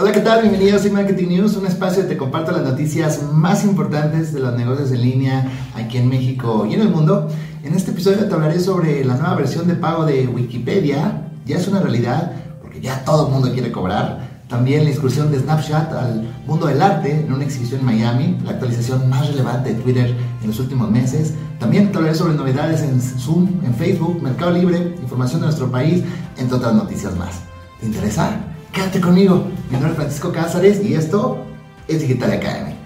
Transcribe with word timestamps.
Hola, 0.00 0.12
¿qué 0.12 0.20
tal? 0.20 0.42
Bienvenidos 0.42 0.86
a 0.86 0.90
Marketing 0.90 1.26
News, 1.26 1.56
un 1.56 1.66
espacio 1.66 2.02
donde 2.02 2.14
te 2.14 2.18
comparto 2.18 2.52
las 2.52 2.62
noticias 2.62 3.20
más 3.32 3.64
importantes 3.64 4.32
de 4.32 4.38
los 4.38 4.56
negocios 4.56 4.92
en 4.92 5.02
línea 5.02 5.50
aquí 5.74 5.98
en 5.98 6.08
México 6.08 6.64
y 6.70 6.74
en 6.74 6.82
el 6.82 6.88
mundo. 6.88 7.26
En 7.64 7.74
este 7.74 7.90
episodio 7.90 8.28
te 8.28 8.32
hablaré 8.32 8.60
sobre 8.60 9.04
la 9.04 9.16
nueva 9.16 9.34
versión 9.34 9.66
de 9.66 9.74
pago 9.74 10.06
de 10.06 10.28
Wikipedia. 10.28 11.28
Ya 11.46 11.56
es 11.56 11.66
una 11.66 11.80
realidad 11.80 12.30
porque 12.62 12.80
ya 12.80 13.04
todo 13.04 13.26
el 13.26 13.32
mundo 13.32 13.52
quiere 13.52 13.72
cobrar. 13.72 14.44
También 14.48 14.84
la 14.84 14.90
incursión 14.90 15.32
de 15.32 15.40
Snapchat 15.40 15.92
al 15.92 16.32
mundo 16.46 16.68
del 16.68 16.80
arte 16.80 17.24
en 17.26 17.32
una 17.32 17.42
exhibición 17.42 17.80
en 17.80 17.86
Miami, 17.86 18.38
la 18.44 18.52
actualización 18.52 19.10
más 19.10 19.26
relevante 19.26 19.74
de 19.74 19.82
Twitter 19.82 20.14
en 20.40 20.46
los 20.46 20.60
últimos 20.60 20.88
meses. 20.92 21.34
También 21.58 21.90
te 21.90 21.98
hablaré 21.98 22.14
sobre 22.16 22.34
novedades 22.34 22.82
en 22.82 23.00
Zoom, 23.00 23.48
en 23.64 23.74
Facebook, 23.74 24.22
Mercado 24.22 24.52
Libre, 24.52 24.94
información 25.02 25.40
de 25.40 25.46
nuestro 25.46 25.68
país, 25.68 26.04
entre 26.36 26.56
otras 26.56 26.74
noticias 26.76 27.16
más. 27.16 27.40
¿Te 27.80 27.86
interesa? 27.86 28.47
Quédate 28.78 29.00
conmigo. 29.00 29.44
Mi 29.70 29.72
nombre 29.72 29.90
es 29.90 29.96
Francisco 29.96 30.30
Cázares 30.30 30.80
y 30.84 30.94
esto 30.94 31.44
es 31.88 32.00
Digital 32.00 32.30
Academy. 32.30 32.76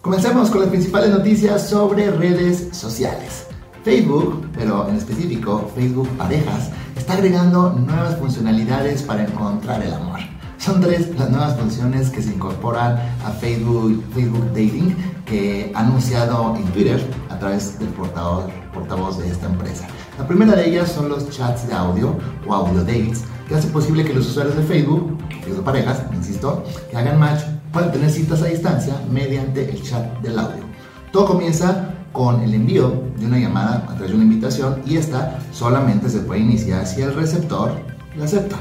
Comencemos 0.00 0.50
con 0.50 0.62
las 0.62 0.70
principales 0.70 1.10
noticias 1.10 1.68
sobre 1.68 2.10
redes 2.10 2.70
sociales. 2.72 3.46
Facebook, 3.84 4.48
pero 4.52 4.88
en 4.88 4.96
específico 4.96 5.70
Facebook 5.76 6.08
Parejas, 6.16 6.70
está 6.96 7.12
agregando 7.12 7.70
nuevas 7.70 8.18
funcionalidades 8.18 9.04
para 9.04 9.22
encontrar 9.22 9.80
el 9.80 9.94
amor. 9.94 10.33
Son 10.64 10.80
tres 10.80 11.10
las 11.18 11.28
nuevas 11.28 11.58
funciones 11.58 12.08
que 12.08 12.22
se 12.22 12.32
incorporan 12.32 12.96
a 13.22 13.32
Facebook, 13.32 14.02
Facebook 14.14 14.46
Dating 14.54 14.96
que 15.26 15.70
ha 15.74 15.80
anunciado 15.80 16.56
en 16.56 16.64
Twitter 16.72 17.06
a 17.28 17.38
través 17.38 17.78
del 17.78 17.88
portavoz, 17.88 18.46
portavoz 18.72 19.18
de 19.18 19.28
esta 19.28 19.44
empresa. 19.44 19.86
La 20.18 20.26
primera 20.26 20.56
de 20.56 20.66
ellas 20.66 20.90
son 20.90 21.10
los 21.10 21.28
chats 21.28 21.68
de 21.68 21.74
audio 21.74 22.16
o 22.46 22.54
audio 22.54 22.80
dates, 22.80 23.24
que 23.46 23.56
hace 23.56 23.68
posible 23.68 24.06
que 24.06 24.14
los 24.14 24.26
usuarios 24.26 24.56
de 24.56 24.62
Facebook, 24.62 25.18
que 25.44 25.52
de 25.52 25.60
parejas, 25.60 26.02
insisto, 26.14 26.64
que 26.90 26.96
hagan 26.96 27.20
match, 27.20 27.42
puedan 27.70 27.92
tener 27.92 28.08
citas 28.08 28.40
a 28.40 28.46
distancia 28.46 28.94
mediante 29.12 29.68
el 29.68 29.82
chat 29.82 30.18
del 30.22 30.38
audio. 30.38 30.64
Todo 31.12 31.26
comienza 31.26 31.90
con 32.14 32.40
el 32.40 32.54
envío 32.54 33.02
de 33.18 33.26
una 33.26 33.38
llamada 33.38 33.84
a 33.86 33.92
través 33.96 34.08
de 34.08 34.14
una 34.14 34.24
invitación 34.24 34.80
y 34.86 34.96
esta 34.96 35.40
solamente 35.52 36.08
se 36.08 36.20
puede 36.20 36.40
iniciar 36.40 36.86
si 36.86 37.02
el 37.02 37.14
receptor 37.14 37.70
la 38.16 38.24
acepta. 38.24 38.56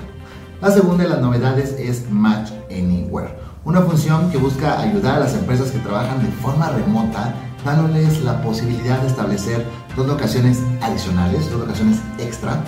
La 0.64 0.72
segunda 0.72 1.04
de 1.04 1.10
las 1.10 1.20
novedades 1.20 1.76
es 1.78 2.10
Match 2.10 2.52
Anywhere, 2.72 3.36
una 3.66 3.82
función 3.82 4.32
que 4.32 4.38
busca 4.38 4.80
ayudar 4.80 5.16
a 5.18 5.20
las 5.20 5.34
empresas 5.34 5.72
que 5.72 5.80
trabajan 5.80 6.24
de 6.24 6.32
forma 6.38 6.70
remota, 6.70 7.34
dándoles 7.66 8.24
la 8.24 8.42
posibilidad 8.42 8.98
de 9.02 9.08
establecer 9.08 9.66
dos 9.98 10.08
locaciones 10.08 10.64
adicionales, 10.82 11.52
dos 11.52 11.60
locaciones 11.60 12.00
extra, 12.18 12.64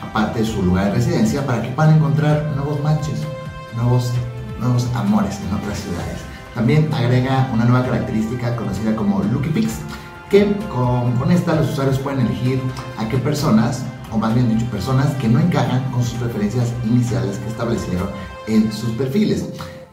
aparte 0.00 0.38
de 0.38 0.46
su 0.46 0.62
lugar 0.62 0.84
de 0.84 0.90
residencia, 0.92 1.44
para 1.44 1.60
que 1.60 1.70
puedan 1.70 1.96
encontrar 1.96 2.52
nuevos 2.54 2.80
matches, 2.84 3.20
nuevos, 3.74 4.12
nuevos 4.60 4.86
amores 4.94 5.40
en 5.40 5.52
otras 5.52 5.76
ciudades. 5.76 6.18
También 6.54 6.88
agrega 6.94 7.50
una 7.52 7.64
nueva 7.64 7.84
característica 7.84 8.54
conocida 8.54 8.94
como 8.94 9.24
Looky 9.24 9.48
Pics, 9.48 9.80
que 10.30 10.56
con, 10.72 11.16
con, 11.16 11.32
esta 11.32 11.56
los 11.56 11.70
usuarios 11.70 11.98
pueden 11.98 12.20
elegir 12.20 12.60
a 12.96 13.08
qué 13.08 13.18
personas 13.18 13.82
o 14.12 14.18
más 14.18 14.34
bien 14.34 14.48
dicho, 14.48 14.70
personas 14.70 15.14
que 15.14 15.28
no 15.28 15.38
encajan 15.40 15.90
con 15.92 16.02
sus 16.02 16.14
preferencias 16.14 16.72
iniciales 16.84 17.38
que 17.38 17.48
establecieron 17.48 18.08
en 18.46 18.72
sus 18.72 18.90
perfiles. 18.90 19.46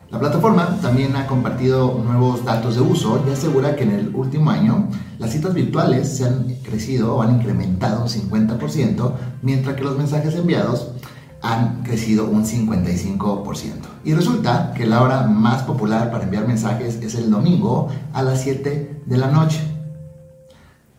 La 0.10 0.20
plataforma 0.20 0.78
también 0.82 1.16
ha 1.18 1.28
compartido 1.28 2.02
nuevos 2.04 2.46
datos 2.46 2.76
de 2.76 2.82
uso 2.82 3.22
y 3.28 3.32
asegura 3.32 3.76
que 3.76 3.84
en 3.84 3.92
el 3.92 4.16
último 4.16 4.52
año 4.52 4.88
las 5.20 5.32
citas 5.32 5.54
virtuales 5.54 6.18
se 6.18 6.26
han 6.26 6.56
crecido 6.64 7.16
o 7.16 7.22
han 7.22 7.36
incrementado 7.36 8.04
un 8.04 8.08
50%, 8.08 9.12
mientras 9.42 9.76
que 9.76 9.84
los 9.84 9.98
mensajes 9.98 10.36
enviados 10.36 10.92
han 11.42 11.84
crecido 11.84 12.26
un 12.26 12.46
55%. 12.46 13.72
Y 14.06 14.14
resulta 14.14 14.74
que 14.74 14.86
la 14.86 15.02
hora 15.02 15.24
más 15.24 15.64
popular 15.64 16.10
para 16.10 16.24
enviar 16.24 16.48
mensajes 16.48 16.96
es 17.02 17.16
el 17.16 17.30
domingo 17.30 17.90
a 18.14 18.22
las 18.22 18.42
7 18.44 19.02
de 19.06 19.18
la 19.18 19.30
noche. 19.30 19.77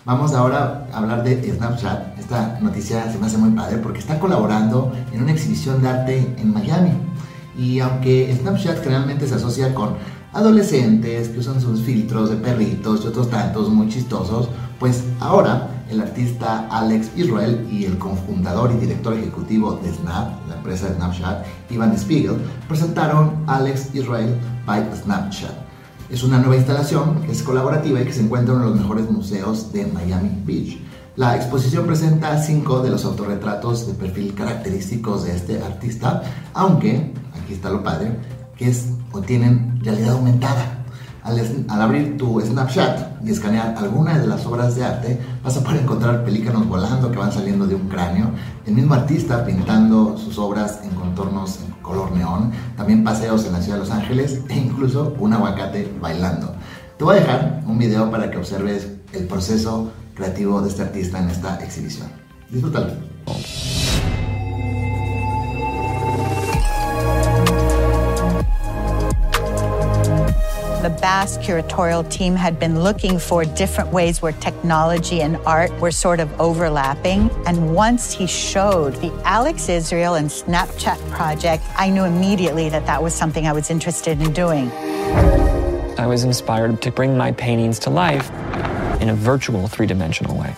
Vamos 0.09 0.33
ahora 0.33 0.89
a 0.91 0.97
hablar 1.01 1.23
de 1.23 1.53
Snapchat. 1.55 2.19
Esta 2.19 2.59
noticia 2.63 3.13
se 3.13 3.19
me 3.19 3.27
hace 3.27 3.37
muy 3.37 3.51
padre 3.51 3.77
porque 3.77 3.99
está 3.99 4.19
colaborando 4.19 4.91
en 5.13 5.23
una 5.23 5.33
exhibición 5.33 5.83
de 5.83 5.89
arte 5.91 6.35
en 6.39 6.51
Miami. 6.51 6.93
Y 7.59 7.81
aunque 7.81 8.35
Snapchat 8.41 8.83
generalmente 8.83 9.27
se 9.27 9.35
asocia 9.35 9.75
con 9.75 9.97
adolescentes 10.33 11.29
que 11.29 11.41
usan 11.41 11.61
sus 11.61 11.83
filtros 11.83 12.31
de 12.31 12.37
perritos 12.37 13.05
y 13.05 13.09
otros 13.09 13.29
tantos 13.29 13.69
muy 13.69 13.91
chistosos, 13.91 14.49
pues 14.81 15.05
ahora 15.21 15.69
el 15.91 16.01
artista 16.01 16.67
Alex 16.71 17.11
Israel 17.15 17.69
y 17.71 17.85
el 17.85 17.99
cofundador 17.99 18.73
y 18.73 18.79
director 18.79 19.13
ejecutivo 19.13 19.79
de 19.83 19.93
Snap, 19.93 20.49
la 20.49 20.55
empresa 20.55 20.89
de 20.89 20.95
Snapchat, 20.95 21.45
Ivan 21.69 21.99
Spiegel, 21.99 22.39
presentaron 22.67 23.45
Alex 23.47 23.95
Israel 23.95 24.35
by 24.65 24.89
Snapchat 25.03 25.68
es 26.11 26.23
una 26.23 26.39
nueva 26.39 26.57
instalación 26.57 27.23
que 27.23 27.33
es 27.33 27.43
colaborativa 27.43 28.01
y 28.01 28.05
que 28.05 28.13
se 28.13 28.23
encuentra 28.23 28.55
en 28.55 28.61
uno 28.61 28.71
de 28.71 28.75
los 28.75 28.81
mejores 28.81 29.11
museos 29.11 29.73
de 29.73 29.87
Miami 29.87 30.31
Beach. 30.45 30.79
La 31.17 31.37
exposición 31.37 31.87
presenta 31.87 32.41
cinco 32.41 32.81
de 32.81 32.91
los 32.91 33.05
autorretratos 33.05 33.87
de 33.87 33.95
perfil 33.95 34.35
característicos 34.35 35.25
de 35.25 35.37
este 35.37 35.63
artista, 35.63 36.23
aunque, 36.55 37.13
aquí 37.35 37.55
está 37.55 37.71
lo 37.71 37.83
padre, 37.83 38.13
que 38.57 38.69
es 38.69 38.87
o 39.13 39.21
tienen 39.21 39.81
realidad 39.83 40.13
aumentada. 40.13 40.78
Al, 41.29 41.83
abrir 41.83 42.17
tu 42.17 42.41
Snapchat 42.41 43.23
y 43.23 43.31
escanear 43.31 43.75
alguna 43.77 44.19
de 44.19 44.27
las 44.27 44.47
obras 44.47 44.75
de 44.77 44.85
arte, 44.85 45.21
vas 45.45 45.59
a 45.59 45.63
poder 45.63 45.83
encontrar 45.83 46.25
pelícanos 46.25 46.67
volando 46.67 47.11
que 47.11 47.19
van 47.19 47.31
saliendo 47.31 47.67
de 47.67 47.75
un 47.75 47.87
cráneo, 47.87 48.31
el 48.65 48.75
mismo 48.75 48.95
artista 48.95 49.45
pintando 49.45 50.17
sus 50.17 50.39
obras 50.39 50.81
en 50.83 50.91
contornos 50.91 51.61
en 51.67 51.73
color 51.83 52.13
neón, 52.13 52.53
también 52.79 53.05
paseos 53.05 53.45
en 53.45 53.53
la 53.53 53.61
ciudad 53.61 53.77
de 53.77 53.85
Los 53.85 53.93
Ángeles 53.93 54.41
e 54.49 54.57
incluso 54.57 55.15
un 55.19 55.35
aguacate 55.35 55.93
bailando. 56.01 56.55
Te 56.97 57.05
voy 57.05 57.17
a 57.17 57.21
dejar 57.21 57.63
un 57.67 57.79
video 57.79 58.11
para 58.11 58.31
que 58.31 58.39
observes 58.39 58.89
el 59.13 59.27
proceso 59.27 59.93
creativo 60.15 60.63
de 60.63 60.71
este 60.71 60.83
artista 60.83 61.19
en 61.19 61.29
esta 61.29 61.63
exhibición. 61.63 62.09
Disfrútalo. 62.51 62.93
Bass 71.19 71.37
curatorial 71.39 72.09
team 72.09 72.37
had 72.37 72.61
been 72.61 72.85
looking 72.85 73.19
for 73.19 73.45
different 73.45 73.91
ways 73.91 74.23
where 74.23 74.31
technology 74.31 75.21
and 75.21 75.37
art 75.39 75.73
were 75.81 75.91
sort 75.91 76.21
of 76.21 76.31
overlapping. 76.41 77.29
And 77.45 77.75
once 77.75 78.13
he 78.13 78.29
showed 78.29 78.95
the 79.01 79.11
Alex 79.25 79.69
Israel 79.69 80.15
and 80.15 80.31
Snapchat 80.31 80.97
project, 81.11 81.65
I 81.75 81.91
knew 81.91 82.05
immediately 82.05 82.69
that 82.69 82.87
that 82.87 83.03
was 83.03 83.15
something 83.15 83.49
I 83.49 83.53
was 83.53 83.69
interested 83.69 84.23
in 84.23 84.33
doing. 84.33 84.71
I 85.99 86.07
was 86.07 86.23
inspired 86.23 86.81
to 86.83 86.93
bring 86.93 87.17
my 87.17 87.33
paintings 87.33 87.81
to 87.81 87.91
life 87.91 88.31
in 89.03 89.09
a 89.09 89.15
virtual 89.17 89.67
three 89.67 89.89
dimensional 89.89 90.37
way. 90.39 90.55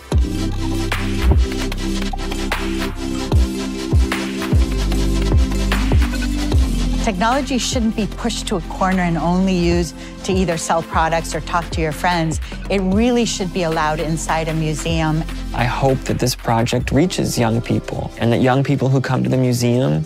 Technology 7.04 7.56
shouldn't 7.56 7.96
be 7.96 8.06
pushed 8.06 8.46
to 8.48 8.56
a 8.56 8.60
corner 8.62 9.00
and 9.00 9.16
only 9.16 9.54
used 9.54 9.96
to 10.24 10.32
either 10.32 10.58
sell 10.58 10.82
products 10.82 11.34
or 11.34 11.40
talk 11.40 11.68
to 11.70 11.80
your 11.80 11.92
friends. 11.92 12.40
It 12.68 12.80
really 12.80 13.24
should 13.24 13.50
be 13.54 13.62
allowed 13.62 14.00
inside 14.00 14.48
a 14.48 14.54
museum. 14.54 15.24
I 15.54 15.64
hope 15.64 15.98
that 16.00 16.18
this 16.18 16.34
project 16.34 16.92
reaches 16.92 17.38
young 17.38 17.62
people 17.62 18.12
and 18.18 18.30
that 18.32 18.42
young 18.42 18.62
people 18.62 18.90
who 18.90 19.00
come 19.00 19.24
to 19.24 19.30
the 19.30 19.38
museum 19.38 20.04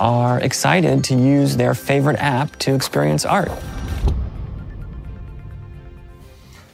are 0.00 0.40
excited 0.40 1.04
to 1.04 1.14
use 1.14 1.58
their 1.58 1.74
favorite 1.74 2.16
app 2.20 2.58
to 2.60 2.74
experience 2.74 3.26
art. 3.26 3.52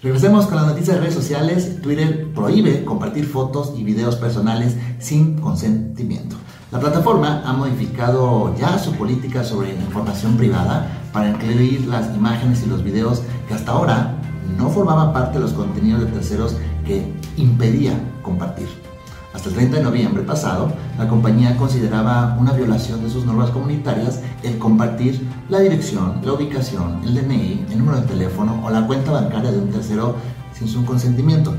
Regresemos 0.00 0.46
con 0.46 0.56
las 0.56 0.66
noticias 0.66 0.94
de 0.94 1.00
redes 1.00 1.14
sociales. 1.14 1.82
Twitter 1.82 2.32
prohíbe 2.32 2.84
compartir 2.84 3.26
fotos 3.26 3.74
y 3.76 3.82
videos 3.82 4.14
personales 4.16 4.76
sin 5.00 5.40
consentimiento. 5.40 6.36
La 6.70 6.78
plataforma 6.78 7.42
ha 7.44 7.52
modificado 7.52 8.54
ya 8.56 8.78
su 8.78 8.92
política 8.92 9.42
sobre 9.42 9.74
información 9.74 10.36
privada 10.36 10.86
para 11.12 11.30
incluir 11.30 11.88
las 11.88 12.14
imágenes 12.14 12.62
y 12.64 12.68
los 12.68 12.84
videos 12.84 13.22
que 13.48 13.54
hasta 13.54 13.72
ahora 13.72 14.14
no 14.56 14.70
formaban 14.70 15.12
parte 15.12 15.38
de 15.38 15.40
los 15.40 15.52
contenidos 15.52 16.02
de 16.02 16.12
terceros 16.12 16.56
que 16.86 17.12
impedía 17.36 17.94
compartir. 18.22 18.68
Hasta 19.34 19.48
el 19.48 19.56
30 19.56 19.78
de 19.78 19.82
noviembre 19.82 20.22
pasado, 20.22 20.72
la 20.96 21.08
compañía 21.08 21.56
consideraba 21.56 22.36
una 22.38 22.52
violación 22.52 23.02
de 23.02 23.10
sus 23.10 23.24
normas 23.24 23.50
comunitarias 23.50 24.20
el 24.44 24.56
compartir 24.58 25.28
la 25.48 25.58
dirección, 25.58 26.20
la 26.22 26.34
ubicación, 26.34 27.00
el 27.02 27.14
DNI, 27.14 27.66
el 27.72 27.78
número 27.80 28.00
de 28.00 28.06
teléfono 28.06 28.60
o 28.64 28.70
la 28.70 28.86
cuenta 28.86 29.10
bancaria 29.10 29.50
de 29.50 29.58
un 29.58 29.70
tercero 29.70 30.14
sin 30.52 30.68
su 30.68 30.84
consentimiento 30.84 31.52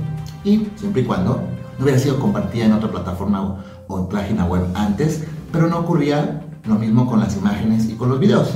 y 0.46 0.70
siempre 0.78 1.02
y 1.02 1.06
cuando 1.06 1.44
no 1.78 1.84
hubiera 1.84 2.00
sido 2.00 2.18
compartida 2.18 2.66
en 2.66 2.74
otra 2.74 2.92
plataforma 2.92 3.58
o 3.92 4.00
en 4.00 4.08
página 4.08 4.46
web 4.46 4.64
antes, 4.76 5.24
pero 5.52 5.68
no 5.68 5.80
ocurría 5.80 6.42
lo 6.66 6.76
mismo 6.76 7.08
con 7.08 7.20
las 7.20 7.36
imágenes 7.36 7.90
y 7.90 7.94
con 7.94 8.10
los 8.10 8.20
videos. 8.20 8.50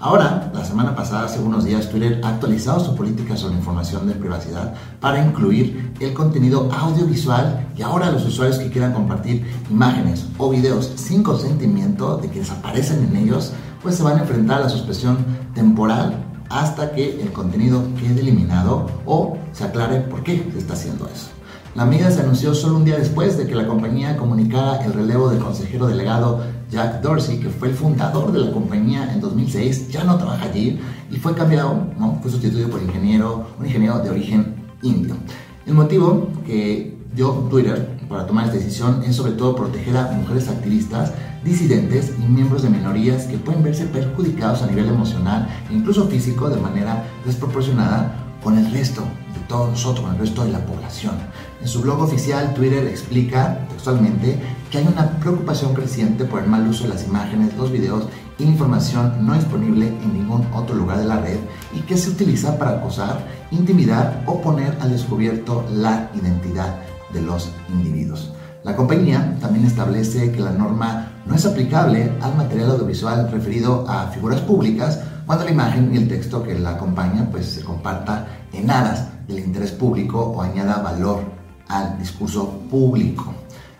Ahora, 0.00 0.50
la 0.52 0.64
semana 0.64 0.96
pasada, 0.96 1.26
hace 1.26 1.38
unos 1.38 1.64
días, 1.64 1.88
Twitter 1.88 2.20
ha 2.24 2.30
actualizado 2.30 2.80
su 2.80 2.96
política 2.96 3.36
sobre 3.36 3.54
información 3.54 4.08
de 4.08 4.14
privacidad 4.14 4.74
para 5.00 5.24
incluir 5.24 5.94
el 6.00 6.12
contenido 6.12 6.68
audiovisual 6.76 7.68
y 7.76 7.82
ahora 7.82 8.10
los 8.10 8.26
usuarios 8.26 8.58
que 8.58 8.68
quieran 8.68 8.94
compartir 8.94 9.46
imágenes 9.70 10.26
o 10.38 10.50
videos 10.50 10.90
sin 10.96 11.22
consentimiento 11.22 12.16
de 12.16 12.28
quienes 12.28 12.50
aparecen 12.50 13.04
en 13.04 13.16
ellos, 13.16 13.52
pues 13.80 13.94
se 13.94 14.02
van 14.02 14.18
a 14.18 14.22
enfrentar 14.22 14.58
a 14.58 14.64
la 14.64 14.68
suspensión 14.68 15.18
temporal 15.54 16.16
hasta 16.50 16.90
que 16.90 17.22
el 17.22 17.32
contenido 17.32 17.84
quede 18.00 18.22
eliminado 18.22 18.86
o 19.06 19.38
se 19.52 19.62
aclare 19.62 20.00
por 20.00 20.24
qué 20.24 20.50
se 20.52 20.58
está 20.58 20.74
haciendo 20.74 21.06
eso. 21.06 21.28
La 21.74 21.86
medida 21.86 22.10
se 22.10 22.20
anunció 22.20 22.54
solo 22.54 22.76
un 22.76 22.84
día 22.84 22.98
después 22.98 23.38
de 23.38 23.46
que 23.46 23.54
la 23.54 23.66
compañía 23.66 24.18
comunicara 24.18 24.84
el 24.84 24.92
relevo 24.92 25.30
del 25.30 25.38
consejero 25.38 25.86
delegado 25.86 26.42
Jack 26.70 27.00
Dorsey, 27.00 27.38
que 27.38 27.48
fue 27.48 27.68
el 27.68 27.74
fundador 27.74 28.30
de 28.30 28.40
la 28.40 28.52
compañía 28.52 29.10
en 29.10 29.22
2006, 29.22 29.88
ya 29.88 30.04
no 30.04 30.18
trabaja 30.18 30.44
allí 30.44 30.78
y 31.10 31.16
fue 31.16 31.34
cambiado, 31.34 31.86
fue 32.20 32.30
sustituido 32.30 32.68
por 32.68 32.82
ingeniero, 32.82 33.46
un 33.58 33.64
ingeniero 33.64 34.00
de 34.00 34.10
origen 34.10 34.54
indio. 34.82 35.16
El 35.64 35.72
motivo 35.72 36.28
que 36.46 36.94
dio 37.14 37.30
Twitter 37.48 37.96
para 38.06 38.26
tomar 38.26 38.44
esta 38.44 38.58
decisión 38.58 39.02
es 39.06 39.16
sobre 39.16 39.32
todo 39.32 39.56
proteger 39.56 39.96
a 39.96 40.12
mujeres 40.12 40.48
activistas, 40.48 41.14
disidentes 41.42 42.12
y 42.22 42.30
miembros 42.30 42.62
de 42.62 42.68
minorías 42.68 43.24
que 43.24 43.38
pueden 43.38 43.62
verse 43.62 43.86
perjudicados 43.86 44.60
a 44.60 44.66
nivel 44.66 44.88
emocional 44.88 45.48
e 45.70 45.74
incluso 45.74 46.06
físico 46.06 46.50
de 46.50 46.60
manera 46.60 47.04
desproporcionada 47.24 48.21
con 48.42 48.58
el 48.58 48.70
resto 48.72 49.02
de 49.34 49.40
todos 49.48 49.70
nosotros, 49.70 50.04
con 50.04 50.14
el 50.14 50.20
resto 50.20 50.44
de 50.44 50.52
la 50.52 50.64
población. 50.64 51.14
En 51.60 51.68
su 51.68 51.80
blog 51.80 52.00
oficial, 52.00 52.54
Twitter 52.54 52.86
explica 52.86 53.66
textualmente 53.68 54.38
que 54.70 54.78
hay 54.78 54.86
una 54.86 55.18
preocupación 55.18 55.74
creciente 55.74 56.24
por 56.24 56.42
el 56.42 56.48
mal 56.48 56.66
uso 56.66 56.84
de 56.84 56.90
las 56.90 57.06
imágenes, 57.06 57.56
los 57.56 57.70
videos 57.70 58.06
e 58.38 58.44
información 58.44 59.26
no 59.26 59.34
disponible 59.34 59.88
en 59.88 60.12
ningún 60.14 60.46
otro 60.52 60.74
lugar 60.74 60.98
de 60.98 61.04
la 61.04 61.20
red 61.20 61.38
y 61.72 61.80
que 61.80 61.96
se 61.96 62.10
utiliza 62.10 62.58
para 62.58 62.78
acosar, 62.78 63.24
intimidar 63.50 64.24
o 64.26 64.40
poner 64.40 64.76
al 64.80 64.90
descubierto 64.90 65.64
la 65.70 66.10
identidad 66.14 66.76
de 67.12 67.22
los 67.22 67.50
individuos. 67.68 68.32
La 68.64 68.76
compañía 68.76 69.36
también 69.40 69.66
establece 69.66 70.30
que 70.30 70.40
la 70.40 70.52
norma 70.52 71.12
no 71.26 71.34
es 71.34 71.44
aplicable 71.44 72.12
al 72.20 72.36
material 72.36 72.70
audiovisual 72.70 73.30
referido 73.30 73.84
a 73.88 74.06
figuras 74.08 74.40
públicas 74.40 75.00
cuando 75.32 75.46
la 75.46 75.52
imagen 75.52 75.94
y 75.94 75.96
el 75.96 76.08
texto 76.08 76.42
que 76.42 76.58
la 76.58 76.72
acompaña 76.72 77.26
pues 77.30 77.46
se 77.46 77.62
comparta 77.62 78.44
en 78.52 78.70
aras 78.70 79.26
del 79.26 79.38
interés 79.38 79.70
público 79.70 80.20
o 80.20 80.42
añada 80.42 80.82
valor 80.82 81.22
al 81.68 81.98
discurso 81.98 82.50
público. 82.70 83.32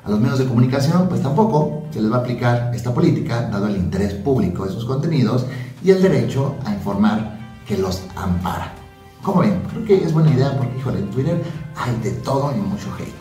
A 0.02 0.08
los 0.08 0.18
medios 0.18 0.38
de 0.38 0.46
comunicación, 0.46 1.10
pues 1.10 1.20
tampoco 1.20 1.88
se 1.90 2.00
les 2.00 2.10
va 2.10 2.16
a 2.16 2.20
aplicar 2.20 2.74
esta 2.74 2.94
política, 2.94 3.50
dado 3.50 3.66
el 3.66 3.76
interés 3.76 4.14
público 4.14 4.64
de 4.64 4.72
sus 4.72 4.86
contenidos 4.86 5.44
y 5.84 5.90
el 5.90 6.00
derecho 6.00 6.54
a 6.64 6.72
informar 6.72 7.38
que 7.66 7.76
los 7.76 8.00
ampara. 8.16 8.72
Como 9.20 9.42
ven, 9.42 9.60
creo 9.68 9.84
que 9.84 10.06
es 10.06 10.14
buena 10.14 10.30
idea 10.30 10.56
porque, 10.56 10.78
híjole, 10.78 11.00
en 11.00 11.10
Twitter 11.10 11.42
hay 11.76 11.94
de 12.02 12.12
todo 12.22 12.50
y 12.56 12.60
mucho 12.60 12.88
hate. 12.98 13.12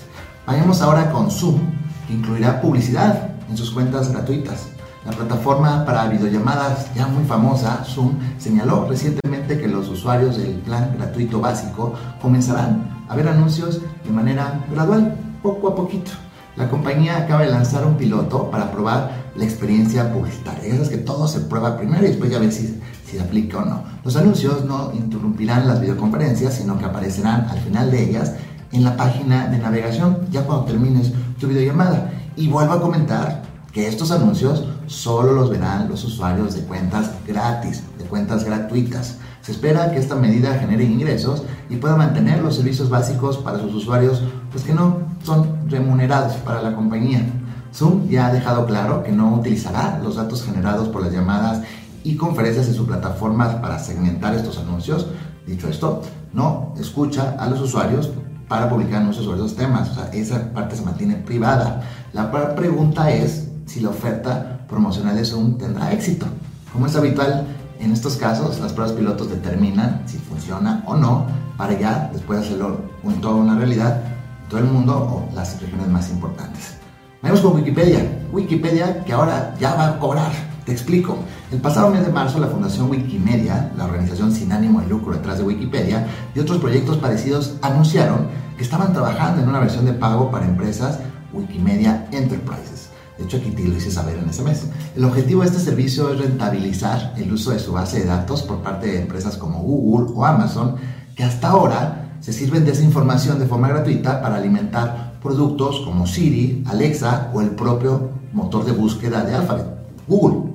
Vayamos 0.48 0.82
ahora 0.82 1.12
con 1.12 1.30
Zoom, 1.30 1.60
que 2.08 2.14
incluirá 2.14 2.62
publicidad 2.62 3.32
en 3.50 3.58
sus 3.58 3.72
cuentas 3.72 4.10
gratuitas. 4.10 4.70
La 5.06 5.12
plataforma 5.12 5.84
para 5.84 6.08
videollamadas 6.10 6.94
ya 6.94 7.08
muy 7.08 7.24
famosa, 7.24 7.84
Zoom, 7.84 8.20
señaló 8.38 8.86
recientemente 8.88 9.60
que 9.60 9.68
los 9.68 9.90
usuarios 9.90 10.38
del 10.38 10.54
plan 10.60 10.94
gratuito 10.96 11.40
básico 11.40 11.96
comenzarán 12.22 13.04
a 13.10 13.16
ver 13.16 13.28
anuncios 13.28 13.82
de 14.04 14.12
manera 14.12 14.64
gradual, 14.72 15.16
poco 15.42 15.70
a 15.70 15.76
poquito. 15.76 16.12
La 16.56 16.70
compañía 16.70 17.18
acaba 17.18 17.42
de 17.42 17.50
lanzar 17.50 17.84
un 17.84 17.98
piloto 17.98 18.52
para 18.52 18.72
probar 18.72 19.12
la 19.36 19.44
experiencia 19.44 20.14
publicitaria. 20.14 20.72
Eso 20.72 20.84
es 20.84 20.90
que 20.90 20.98
todo 20.98 21.28
se 21.28 21.40
prueba 21.40 21.78
primero 21.78 22.04
y 22.04 22.10
después 22.10 22.30
ya 22.30 22.38
ver 22.38 22.52
si, 22.52 22.80
si 23.06 23.18
se 23.18 23.22
aplica 23.22 23.58
o 23.58 23.66
no. 23.66 23.84
Los 24.04 24.16
anuncios 24.18 24.66
no 24.66 24.92
interrumpirán 24.94 25.68
las 25.68 25.82
videoconferencias, 25.82 26.54
sino 26.54 26.78
que 26.78 26.86
aparecerán 26.86 27.48
al 27.50 27.58
final 27.60 27.90
de 27.90 28.04
ellas 28.04 28.34
en 28.72 28.84
la 28.84 28.96
página 28.96 29.48
de 29.48 29.58
navegación, 29.58 30.28
ya 30.30 30.44
cuando 30.44 30.66
termines 30.66 31.12
tu 31.40 31.48
videollamada. 31.48 32.12
Y 32.36 32.50
vuelvo 32.50 32.74
a 32.74 32.82
comentar 32.82 33.51
que 33.72 33.88
estos 33.88 34.12
anuncios 34.12 34.66
solo 34.88 35.34
los 35.34 35.50
verán 35.50 35.88
los 35.90 36.04
usuarios 36.04 36.56
de 36.56 36.62
cuentas 36.64 37.12
gratis, 37.26 37.84
de 37.98 38.06
cuentas 38.06 38.44
gratuitas. 38.44 39.18
Se 39.42 39.54
espera 39.54 39.92
que 39.92 39.98
esta 39.98 40.16
medida 40.16 40.60
genere 40.60 40.84
ingresos 40.84 41.44
y 41.70 41.78
pueda 41.78 41.96
mantener 41.96 42.42
los 42.42 42.58
servicios 42.58 42.90
básicos 42.90 43.38
para 43.38 43.60
sus 43.60 43.74
usuarios, 43.74 44.22
pues 44.52 44.64
que 44.64 44.74
no 44.74 45.00
son 45.24 45.70
remunerados 45.70 46.34
para 46.38 46.62
la 46.62 46.76
compañía. 46.76 47.26
Zoom 47.74 48.10
ya 48.10 48.28
ha 48.28 48.34
dejado 48.34 48.66
claro 48.66 49.04
que 49.04 49.14
no 49.14 49.34
utilizará 49.34 50.00
los 50.04 50.18
datos 50.18 50.44
generados 50.44 50.90
por 50.90 51.02
las 51.02 51.14
llamadas 51.14 51.62
y 52.04 52.18
conferencias 52.18 52.68
en 52.68 52.74
su 52.74 52.86
plataforma 52.86 53.62
para 53.62 53.80
segmentar 53.80 54.36
estos 54.36 54.58
anuncios. 54.58 55.08
Dicho 55.48 55.70
esto, 55.70 56.02
no 56.34 56.74
escucha 56.78 57.36
a 57.40 57.48
los 57.48 57.62
usuarios 57.62 58.10
para 58.50 58.70
publicar 58.70 59.02
anuncios 59.02 59.24
sobre 59.24 59.40
esos 59.40 59.56
temas. 59.56 59.90
O 59.92 59.96
sea, 59.96 60.10
esa 60.12 60.52
parte 60.54 60.76
se 60.76 60.84
mantiene 60.84 61.16
privada. 61.16 61.82
La 62.12 62.32
pregunta 62.56 63.10
es 63.10 63.51
si 63.72 63.80
la 63.80 63.90
oferta 63.90 64.60
promocional 64.68 65.16
de 65.16 65.24
Zoom 65.24 65.58
tendrá 65.58 65.94
éxito. 65.94 66.26
Como 66.74 66.88
es 66.88 66.96
habitual 66.98 67.48
en 67.80 67.94
estos 67.94 68.18
casos, 68.18 68.60
las 68.60 68.74
pruebas 68.74 68.94
pilotos 68.94 69.30
determinan 69.30 70.04
si 70.06 70.18
funciona 70.18 70.84
o 70.86 70.96
no 70.96 71.26
para 71.58 71.80
ya 71.80 72.10
después 72.12 72.42
hacerlo 72.42 72.82
en 73.04 73.22
toda 73.22 73.36
una 73.36 73.58
realidad 73.58 74.02
en 74.44 74.50
todo 74.50 74.60
el 74.60 74.66
mundo 74.66 74.94
o 74.98 75.36
las 75.36 75.62
regiones 75.62 75.88
más 75.88 76.10
importantes. 76.10 76.74
Vamos 77.22 77.40
con 77.40 77.56
Wikipedia. 77.56 78.26
Wikipedia 78.34 79.06
que 79.06 79.14
ahora 79.14 79.56
ya 79.58 79.74
va 79.76 79.88
a 79.88 80.00
cobrar. 80.00 80.32
Te 80.66 80.74
explico. 80.74 81.18
El 81.50 81.62
pasado 81.62 81.92
mes 81.92 82.06
de 82.06 82.12
marzo, 82.12 82.40
la 82.40 82.48
Fundación 82.48 82.90
Wikimedia, 82.90 83.72
la 83.78 83.86
organización 83.86 84.34
sin 84.34 84.52
ánimo 84.52 84.82
de 84.82 84.88
lucro 84.88 85.14
detrás 85.14 85.38
de 85.38 85.46
Wikipedia, 85.46 86.08
y 86.36 86.40
otros 86.40 86.58
proyectos 86.58 86.98
parecidos 86.98 87.56
anunciaron 87.62 88.28
que 88.58 88.64
estaban 88.64 88.92
trabajando 88.92 89.42
en 89.42 89.48
una 89.48 89.60
versión 89.60 89.86
de 89.86 89.94
pago 89.94 90.30
para 90.30 90.46
empresas 90.46 91.00
Wikimedia 91.34 92.08
Enterprises. 92.12 92.81
De 93.22 93.28
hecho, 93.28 93.38
aquí 93.38 93.52
te 93.52 93.64
lo 93.64 93.78
hice 93.78 93.92
saber 93.92 94.18
en 94.18 94.28
ese 94.28 94.42
mes. 94.42 94.66
El 94.96 95.06
objetivo 95.06 95.42
de 95.42 95.48
este 95.50 95.60
servicio 95.60 96.12
es 96.12 96.20
rentabilizar 96.20 97.14
el 97.18 97.32
uso 97.32 97.52
de 97.52 97.60
su 97.60 97.72
base 97.72 98.00
de 98.00 98.06
datos 98.06 98.42
por 98.42 98.64
parte 98.64 98.88
de 98.88 99.02
empresas 99.02 99.38
como 99.38 99.60
Google 99.60 100.12
o 100.16 100.26
Amazon, 100.26 100.76
que 101.16 101.24
hasta 101.24 101.50
ahora 101.50 102.16
se 102.20 102.34
sirven 102.34 102.66
de 102.66 102.72
esa 102.72 102.82
información 102.82 103.38
de 103.38 103.46
forma 103.46 103.68
gratuita 103.68 104.24
para 104.24 104.38
alimentar 104.38 105.20
productos 105.22 105.82
como 105.82 106.08
Siri, 106.08 106.64
Alexa 106.68 107.30
o 107.32 107.42
el 107.42 107.52
propio 107.52 108.10
motor 108.34 108.66
de 108.66 108.72
búsqueda 108.72 109.24
de 109.24 109.36
Alphabet, 109.36 109.68
Google. 110.08 110.52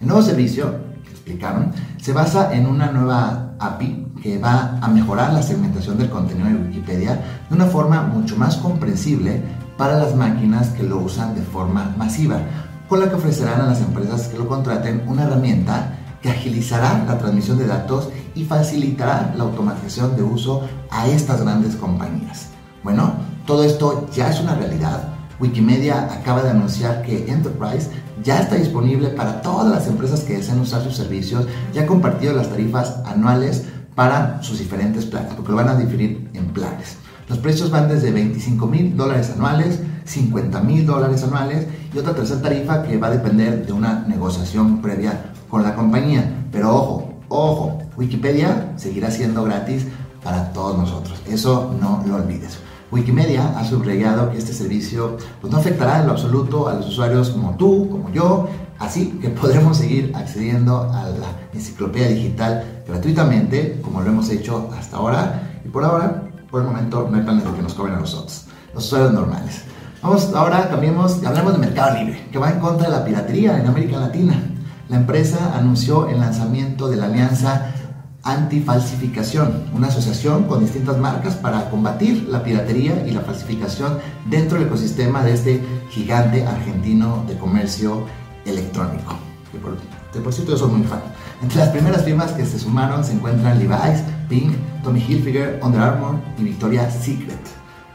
El 0.00 0.06
nuevo 0.06 0.22
servicio, 0.22 0.76
que 1.04 1.10
explicaron, 1.10 1.72
se 2.00 2.14
basa 2.14 2.54
en 2.54 2.64
una 2.64 2.90
nueva 2.90 3.52
API 3.58 4.06
que 4.22 4.38
va 4.38 4.78
a 4.80 4.88
mejorar 4.88 5.34
la 5.34 5.42
segmentación 5.42 5.98
del 5.98 6.08
contenido 6.08 6.48
de 6.48 6.54
Wikipedia 6.54 7.20
de 7.50 7.54
una 7.54 7.66
forma 7.66 8.02
mucho 8.02 8.34
más 8.36 8.56
comprensible 8.56 9.42
para 9.78 9.96
las 9.96 10.14
máquinas 10.14 10.68
que 10.70 10.82
lo 10.82 10.98
usan 10.98 11.34
de 11.34 11.40
forma 11.40 11.94
masiva, 11.96 12.40
con 12.88 13.00
la 13.00 13.08
que 13.08 13.14
ofrecerán 13.14 13.60
a 13.60 13.66
las 13.68 13.80
empresas 13.80 14.26
que 14.26 14.36
lo 14.36 14.48
contraten 14.48 15.04
una 15.06 15.22
herramienta 15.22 15.94
que 16.20 16.30
agilizará 16.30 17.04
la 17.06 17.16
transmisión 17.16 17.58
de 17.58 17.66
datos 17.66 18.10
y 18.34 18.44
facilitará 18.44 19.32
la 19.36 19.44
automatización 19.44 20.16
de 20.16 20.24
uso 20.24 20.68
a 20.90 21.06
estas 21.06 21.42
grandes 21.42 21.76
compañías. 21.76 22.48
Bueno, 22.82 23.12
todo 23.46 23.62
esto 23.62 24.08
ya 24.12 24.30
es 24.30 24.40
una 24.40 24.56
realidad. 24.56 25.14
Wikimedia 25.38 26.12
acaba 26.12 26.42
de 26.42 26.50
anunciar 26.50 27.02
que 27.02 27.30
Enterprise 27.30 27.88
ya 28.24 28.40
está 28.40 28.56
disponible 28.56 29.08
para 29.10 29.40
todas 29.42 29.70
las 29.70 29.86
empresas 29.86 30.20
que 30.20 30.38
deseen 30.38 30.58
usar 30.58 30.82
sus 30.82 30.96
servicios, 30.96 31.46
ya 31.72 31.82
ha 31.82 31.86
compartido 31.86 32.34
las 32.34 32.48
tarifas 32.48 32.96
anuales 33.06 33.64
para 33.94 34.42
sus 34.42 34.58
diferentes 34.58 35.06
planes, 35.06 35.34
porque 35.34 35.52
lo 35.52 35.56
van 35.56 35.68
a 35.68 35.76
diferir 35.76 36.28
en 36.34 36.46
planes. 36.48 36.96
Los 37.28 37.38
precios 37.38 37.70
van 37.70 37.88
desde 37.88 38.10
25 38.10 38.66
mil 38.66 38.96
dólares 38.96 39.30
anuales, 39.34 39.80
50 40.04 40.60
mil 40.62 40.86
dólares 40.86 41.22
anuales 41.22 41.66
y 41.92 41.98
otra 41.98 42.14
tercera 42.14 42.40
tarifa 42.40 42.82
que 42.82 42.96
va 42.96 43.08
a 43.08 43.10
depender 43.10 43.66
de 43.66 43.72
una 43.72 44.04
negociación 44.08 44.80
previa 44.80 45.32
con 45.48 45.62
la 45.62 45.74
compañía. 45.74 46.46
Pero 46.50 46.74
ojo, 46.74 47.12
ojo, 47.28 47.82
Wikipedia 47.96 48.72
seguirá 48.76 49.10
siendo 49.10 49.44
gratis 49.44 49.86
para 50.24 50.52
todos 50.52 50.78
nosotros. 50.78 51.20
Eso 51.28 51.74
no 51.78 52.02
lo 52.06 52.16
olvides. 52.16 52.58
Wikimedia 52.90 53.58
ha 53.58 53.64
subrayado 53.64 54.30
que 54.30 54.38
este 54.38 54.54
servicio 54.54 55.18
pues, 55.42 55.52
no 55.52 55.58
afectará 55.58 56.00
en 56.00 56.06
lo 56.06 56.12
absoluto 56.12 56.68
a 56.68 56.74
los 56.74 56.88
usuarios 56.88 57.30
como 57.30 57.54
tú, 57.56 57.90
como 57.90 58.10
yo, 58.10 58.48
así 58.78 59.18
que 59.20 59.28
podremos 59.28 59.76
seguir 59.76 60.12
accediendo 60.14 60.90
a 60.90 61.04
la 61.04 61.26
enciclopedia 61.52 62.08
digital 62.08 62.82
gratuitamente, 62.86 63.80
como 63.82 64.00
lo 64.00 64.08
hemos 64.08 64.30
hecho 64.30 64.70
hasta 64.78 64.96
ahora. 64.96 65.60
Y 65.66 65.68
por 65.68 65.84
ahora 65.84 66.27
por 66.50 66.62
el 66.62 66.66
momento 66.66 67.08
no 67.10 67.16
hay 67.16 67.22
planes 67.22 67.44
de 67.44 67.52
que 67.52 67.62
nos 67.62 67.74
cobren 67.74 67.94
a 67.94 68.00
nosotros, 68.00 68.46
los 68.74 68.84
usuarios 68.84 69.12
normales. 69.12 69.62
Vamos, 70.02 70.32
ahora 70.34 70.68
cambiemos 70.68 71.20
y 71.22 71.26
hablemos 71.26 71.52
de 71.52 71.58
Mercado 71.58 71.98
Libre, 71.98 72.28
que 72.30 72.38
va 72.38 72.50
en 72.50 72.60
contra 72.60 72.88
de 72.88 72.96
la 72.96 73.04
piratería 73.04 73.58
en 73.58 73.66
América 73.66 73.98
Latina. 73.98 74.40
La 74.88 74.96
empresa 74.96 75.52
anunció 75.54 76.08
el 76.08 76.20
lanzamiento 76.20 76.88
de 76.88 76.96
la 76.96 77.06
Alianza 77.06 77.74
Antifalsificación, 78.22 79.64
una 79.74 79.88
asociación 79.88 80.44
con 80.44 80.60
distintas 80.60 80.98
marcas 80.98 81.34
para 81.34 81.70
combatir 81.70 82.28
la 82.28 82.42
piratería 82.42 83.06
y 83.06 83.10
la 83.10 83.20
falsificación 83.22 83.98
dentro 84.26 84.58
del 84.58 84.68
ecosistema 84.68 85.22
de 85.22 85.34
este 85.34 85.62
gigante 85.90 86.46
argentino 86.46 87.24
de 87.26 87.36
comercio 87.36 88.04
electrónico. 88.44 89.14
Que 89.50 89.58
por, 89.58 89.76
de 90.12 90.20
por 90.20 90.32
cierto 90.32 90.52
yo 90.52 90.58
soy 90.58 90.70
muy 90.70 90.86
fan. 90.86 91.00
Entre 91.42 91.58
las 91.58 91.68
primeras 91.68 92.04
firmas 92.04 92.32
que 92.32 92.44
se 92.44 92.58
sumaron 92.58 93.04
se 93.04 93.12
encuentran 93.12 93.58
Levi's, 93.58 94.02
Pink, 94.28 94.54
Tommy 94.82 95.00
Hilfiger, 95.00 95.60
Under 95.62 95.80
Armour 95.80 96.16
y 96.38 96.44
Victoria's 96.44 96.94
Secret. 96.94 97.40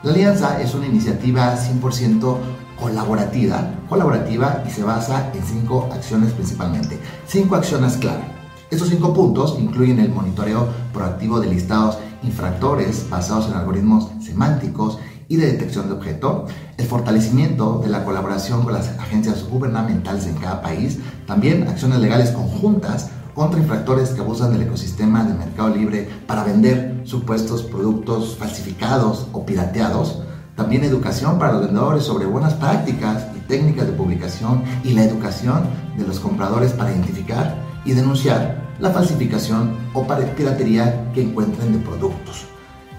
La 0.04 0.12
alianza 0.12 0.62
es 0.62 0.74
una 0.74 0.88
iniciativa 0.88 1.56
100% 1.56 2.38
colaborativa, 2.80 3.72
colaborativa 3.88 4.63
y 4.68 4.72
se 4.72 4.84
basa 4.84 5.32
en 5.34 5.44
cinco 5.44 5.90
acciones 5.94 6.34
principalmente. 6.34 7.00
Cinco 7.28 7.56
acciones 7.56 7.98
clave. 7.98 8.24
Estos 8.70 8.90
cinco 8.90 9.13
puntos 9.13 9.58
incluyen 9.60 10.00
el 10.00 10.10
monitoreo 10.10 10.68
proactivo 10.92 11.40
de 11.40 11.48
listados 11.48 11.98
infractores 12.24 13.10
basados 13.10 13.48
en 13.48 13.54
algoritmos 13.54 14.10
semánticos 14.22 14.98
y 15.28 15.38
de 15.38 15.52
detección 15.52 15.88
de 15.88 15.94
objeto, 15.94 16.48
el 16.78 16.86
fortalecimiento 16.86 17.80
de 17.80 17.90
la 17.90 18.04
colaboración 18.04 18.63
con 18.63 18.74
las 18.74 18.90
agencias 19.00 19.48
gubernamentales 19.48 20.28
en 20.28 20.36
cada 20.36 20.62
país, 20.62 21.00
también 21.25 21.68
acciones 21.68 22.00
legales 22.00 22.32
conjuntas 22.32 23.10
contra 23.34 23.60
infractores 23.60 24.10
que 24.10 24.22
abusan 24.22 24.52
del 24.52 24.63
ecosistema 24.63 25.24
de 25.24 25.34
mercado 25.34 25.70
libre 25.70 26.10
para 26.28 26.44
vender 26.44 27.02
supuestos 27.04 27.63
productos 27.63 28.38
falsificados 28.38 29.28
o 29.32 29.46
pirateados, 29.46 30.22
también 30.56 30.84
educación 30.84 31.40
para 31.40 31.54
los 31.54 31.62
vendedores 31.62 32.04
sobre 32.04 32.25
buenas 32.25 32.54
prácticas 32.54 33.25
y 33.36 33.40
técnicas 33.48 33.88
de 33.88 33.94
publicación 33.94 34.63
y 34.84 34.94
la 34.94 35.04
educación 35.04 35.63
de 35.98 36.06
los 36.06 36.20
compradores 36.20 36.74
para 36.74 36.92
identificar 36.92 37.56
y 37.86 37.94
denunciar 37.94 38.62
la 38.80 38.92
falsificación 38.92 39.75
o 39.94 40.06
piratería 40.36 41.12
que 41.13 41.24
encuentren 41.24 41.74
de 41.74 41.80
productos. 41.80 42.46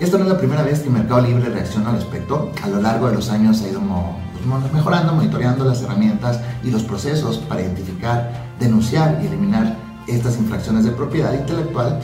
Esta 0.01 0.19
no 0.19 0.25
es 0.25 0.31
la 0.31 0.39
primera 0.39 0.63
vez 0.63 0.81
que 0.81 0.91
Mercado 0.91 1.21
Libre 1.21 1.49
reacciona 1.49 1.91
al 1.91 1.97
respecto. 1.97 2.51
A 2.63 2.69
lo 2.69 2.81
largo 2.81 3.09
de 3.09 3.15
los 3.15 3.31
años 3.31 3.63
ha 3.63 3.69
ido 3.69 3.81
pues, 3.81 4.73
mejorando, 4.73 5.13
monitoreando 5.13 5.65
las 5.65 5.83
herramientas 5.83 6.41
y 6.65 6.71
los 6.71 6.83
procesos 6.83 7.39
para 7.39 7.63
identificar, 7.63 8.33
denunciar 8.59 9.21
y 9.23 9.27
eliminar 9.27 9.84
estas 10.07 10.37
infracciones 10.39 10.85
de 10.85 10.91
propiedad 10.93 11.33
intelectual 11.33 12.01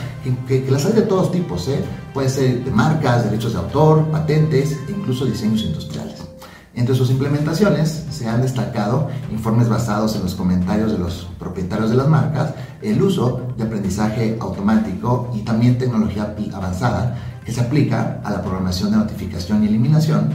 que, 0.49 0.67
las 0.71 0.87
hay 0.87 0.93
de 0.93 1.03
todos 1.03 1.33
tipos, 1.33 1.69
¿eh? 1.69 1.83
puede 2.15 2.29
ser 2.29 2.65
de 2.65 2.71
marcas, 2.71 3.25
derechos 3.25 3.53
de 3.53 3.59
autor, 3.59 4.05
patentes 4.11 4.79
e 4.89 4.93
incluso 4.93 5.25
diseños 5.25 5.63
industriales. 5.63 6.17
Entre 6.75 6.95
sus 6.95 7.11
implementaciones 7.11 8.07
se 8.11 8.29
han 8.29 8.43
destacado 8.43 9.09
informes 9.31 9.69
basados 9.69 10.15
en 10.17 10.23
los 10.23 10.35
comentarios 10.35 10.93
de 10.93 10.99
los 10.99 11.29
propietarios 11.39 11.91
de 11.91 11.97
las 11.97 12.09
marcas, 12.09 12.55
el 12.81 13.03
uso 13.03 13.43
de 13.57 13.65
aprendizaje 13.65 14.39
automático 14.41 15.31
y 15.35 15.41
también 15.41 15.79
tecnología 15.79 16.35
avanzada 16.55 17.19
que 17.45 17.53
se 17.53 17.61
aplica 17.61 18.21
a 18.25 18.31
la 18.31 18.43
programación 18.43 18.93
de 18.93 18.99
notificación 18.99 19.65
y 19.65 19.67
eliminación 19.67 20.31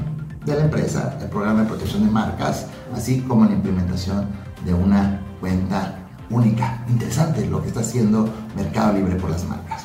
de 0.45 0.55
la 0.55 0.65
empresa, 0.65 1.17
el 1.21 1.29
programa 1.29 1.61
de 1.61 1.67
protección 1.67 2.05
de 2.05 2.11
marcas, 2.11 2.67
así 2.93 3.21
como 3.21 3.45
la 3.45 3.53
implementación 3.53 4.27
de 4.65 4.73
una 4.73 5.21
cuenta 5.39 6.04
única. 6.29 6.83
Interesante 6.89 7.45
lo 7.45 7.61
que 7.61 7.67
está 7.67 7.81
haciendo 7.81 8.27
Mercado 8.55 8.93
Libre 8.93 9.15
por 9.15 9.29
las 9.29 9.45
marcas. 9.45 9.83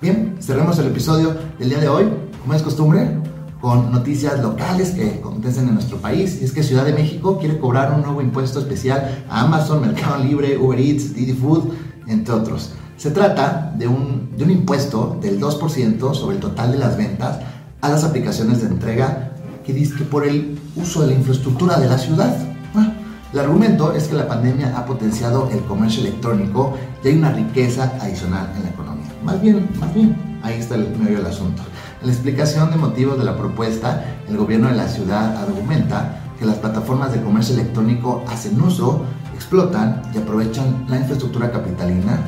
Bien, 0.00 0.36
cerremos 0.40 0.78
el 0.78 0.86
episodio 0.86 1.36
del 1.58 1.68
día 1.68 1.78
de 1.78 1.88
hoy, 1.88 2.08
como 2.40 2.54
es 2.54 2.62
costumbre, 2.62 3.18
con 3.60 3.92
noticias 3.92 4.40
locales 4.40 4.90
que 4.90 5.16
acontecen 5.18 5.68
en 5.68 5.74
nuestro 5.74 5.98
país. 5.98 6.38
Y 6.40 6.44
es 6.44 6.52
que 6.52 6.62
Ciudad 6.62 6.84
de 6.84 6.94
México 6.94 7.38
quiere 7.38 7.58
cobrar 7.58 7.92
un 7.92 8.02
nuevo 8.02 8.22
impuesto 8.22 8.60
especial 8.60 9.24
a 9.28 9.42
Amazon, 9.42 9.82
Mercado 9.82 10.24
Libre, 10.24 10.56
Uber 10.56 10.80
Eats, 10.80 11.14
Didi 11.14 11.34
Food, 11.34 11.74
entre 12.06 12.34
otros. 12.34 12.72
Se 12.96 13.10
trata 13.10 13.74
de 13.76 13.88
un, 13.88 14.30
de 14.36 14.44
un 14.44 14.50
impuesto 14.50 15.18
del 15.20 15.40
2% 15.40 16.14
sobre 16.14 16.36
el 16.36 16.40
total 16.40 16.72
de 16.72 16.78
las 16.78 16.96
ventas 16.96 17.38
a 17.80 17.88
las 17.88 18.04
aplicaciones 18.04 18.60
de 18.62 18.68
entrega 18.68 19.32
que 19.64 19.72
dice 19.72 19.94
que 19.96 20.04
por 20.04 20.26
el 20.26 20.58
uso 20.76 21.02
de 21.02 21.08
la 21.08 21.14
infraestructura 21.14 21.78
de 21.78 21.88
la 21.88 21.98
ciudad. 21.98 22.36
Ah, 22.74 22.92
el 23.32 23.38
argumento 23.38 23.92
es 23.92 24.08
que 24.08 24.14
la 24.14 24.26
pandemia 24.26 24.76
ha 24.76 24.84
potenciado 24.84 25.48
el 25.50 25.60
comercio 25.60 26.00
electrónico 26.00 26.74
y 27.04 27.08
hay 27.08 27.16
una 27.16 27.32
riqueza 27.32 27.92
adicional 28.00 28.50
en 28.56 28.64
la 28.64 28.68
economía. 28.70 29.06
Más 29.22 29.40
bien, 29.40 29.68
más 29.78 29.94
bien, 29.94 30.40
ahí 30.42 30.58
está 30.58 30.74
el 30.74 30.96
medio 30.98 31.18
del 31.18 31.26
asunto. 31.26 31.62
En 32.00 32.08
la 32.08 32.12
explicación 32.12 32.70
de 32.70 32.76
motivos 32.76 33.18
de 33.18 33.24
la 33.24 33.36
propuesta, 33.36 34.04
el 34.28 34.36
gobierno 34.36 34.68
de 34.68 34.74
la 34.74 34.88
ciudad 34.88 35.36
argumenta 35.36 36.20
que 36.38 36.44
las 36.46 36.56
plataformas 36.56 37.12
de 37.12 37.22
comercio 37.22 37.54
electrónico 37.54 38.24
hacen 38.28 38.60
uso, 38.60 39.04
explotan 39.34 40.02
y 40.12 40.18
aprovechan 40.18 40.86
la 40.88 40.96
infraestructura 40.96 41.52
capitalina 41.52 42.18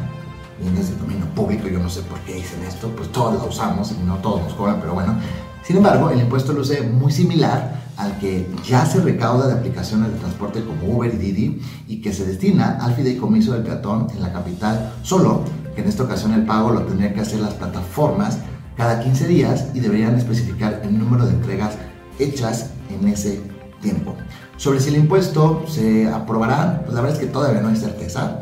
bienes 0.63 0.91
de 0.91 0.97
dominio 0.97 1.27
público, 1.35 1.69
yo 1.69 1.81
no 1.81 1.91
sé 1.91 2.03
por 2.03 2.19
qué 2.21 2.35
dicen 2.35 2.63
esto, 2.63 2.89
pues 2.97 3.11
todos 3.11 3.35
lo 3.35 3.49
usamos 3.49 3.91
y 3.93 4.05
no 4.05 4.17
todos 4.19 4.43
nos 4.43 4.55
cobran, 4.55 4.81
pero 4.81 4.95
bueno. 4.95 5.17
Sin 5.65 5.77
embargo, 5.77 6.11
el 6.11 6.21
impuesto 6.21 6.53
luce 6.53 6.83
muy 6.83 7.13
similar 7.13 7.82
al 7.97 8.19
que 8.19 8.47
ya 8.67 8.87
se 8.87 9.01
recauda 9.01 9.47
de 9.47 9.55
aplicaciones 9.55 10.13
de 10.13 10.19
transporte 10.19 10.65
como 10.65 10.97
Uber 10.97 11.13
y 11.15 11.19
Didi 11.19 11.63
y 11.89 12.01
que 12.01 12.13
se 12.13 12.25
destina 12.25 12.79
al 12.81 12.95
fideicomiso 12.95 13.53
del 13.53 13.63
peatón 13.63 14.09
en 14.15 14.23
la 14.23 14.33
capital, 14.33 14.93
solo 15.03 15.45
que 15.75 15.83
en 15.83 15.89
esta 15.89 16.05
ocasión 16.05 16.33
el 16.33 16.45
pago 16.45 16.71
lo 16.71 16.83
tendrían 16.83 17.15
que 17.15 17.21
hacer 17.21 17.41
las 17.41 17.55
plataformas 17.55 18.39
cada 18.77 19.01
15 19.01 19.29
días 19.29 19.67
y 19.75 19.81
deberían 19.81 20.17
especificar 20.17 20.81
el 20.85 20.99
número 20.99 21.27
de 21.27 21.33
entregas 21.33 21.75
hechas 22.19 22.71
en 22.91 23.09
ese 23.09 23.41
tiempo. 23.81 24.15
Sobre 24.57 24.81
si 24.81 24.91
el 24.91 24.97
impuesto 24.97 25.65
se 25.69 26.09
aprobará, 26.09 26.83
pues 26.83 26.95
la 26.95 27.01
verdad 27.01 27.19
es 27.19 27.27
que 27.27 27.33
todavía 27.33 27.61
no 27.61 27.69
hay 27.69 27.77
certeza, 27.77 28.41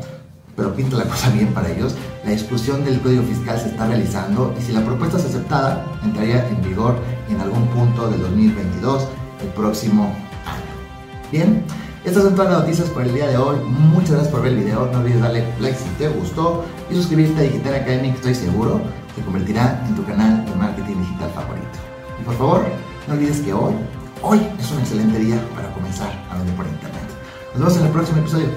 pero 0.55 0.75
pinta 0.75 0.97
la 0.97 1.05
cosa 1.05 1.29
bien 1.29 1.47
para 1.53 1.71
ellos. 1.71 1.95
La 2.23 2.31
discusión 2.31 2.85
del 2.85 3.01
Código 3.01 3.23
Fiscal 3.23 3.59
se 3.59 3.69
está 3.69 3.87
realizando 3.87 4.53
y 4.57 4.61
si 4.61 4.71
la 4.71 4.85
propuesta 4.85 5.17
es 5.17 5.25
aceptada, 5.25 5.85
entraría 6.03 6.47
en 6.47 6.61
vigor 6.61 6.95
en 7.29 7.39
algún 7.41 7.65
punto 7.67 8.09
del 8.09 8.21
2022 8.21 9.07
el 9.41 9.49
próximo 9.49 10.03
año. 10.45 11.31
Bien, 11.31 11.63
estas 12.03 12.23
son 12.23 12.35
todas 12.35 12.51
las 12.51 12.61
noticias 12.61 12.89
por 12.89 13.03
el 13.03 13.13
día 13.13 13.27
de 13.27 13.37
hoy. 13.37 13.57
Muchas 13.65 14.11
gracias 14.11 14.29
por 14.29 14.41
ver 14.41 14.53
el 14.53 14.59
video. 14.59 14.89
No 14.91 14.99
olvides 14.99 15.21
darle 15.21 15.45
like 15.59 15.77
si 15.77 15.89
te 15.97 16.09
gustó 16.09 16.65
y 16.89 16.95
suscribirte 16.95 17.39
a 17.39 17.43
Digital 17.43 17.75
Academy, 17.75 18.09
que 18.09 18.17
estoy 18.17 18.35
seguro 18.35 18.81
se 19.15 19.21
convertirá 19.21 19.83
en 19.87 19.95
tu 19.95 20.05
canal 20.05 20.45
de 20.45 20.55
marketing 20.55 20.97
digital 20.97 21.29
favorito. 21.31 21.67
Y 22.19 22.23
por 22.23 22.35
favor, 22.35 22.65
no 23.07 23.13
olvides 23.13 23.41
que 23.41 23.53
hoy, 23.53 23.73
hoy 24.21 24.39
es 24.59 24.71
un 24.71 24.79
excelente 24.79 25.19
día 25.19 25.39
para 25.55 25.71
comenzar 25.73 26.11
a 26.29 26.37
vender 26.37 26.55
por 26.55 26.65
internet. 26.65 27.01
Nos 27.53 27.59
vemos 27.59 27.77
en 27.77 27.85
el 27.85 27.91
próximo 27.91 28.19
episodio. 28.19 28.47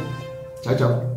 Chao, 0.62 0.76
chao. 0.76 1.13